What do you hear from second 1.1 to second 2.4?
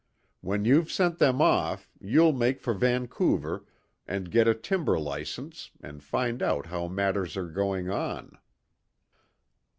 them off, you'll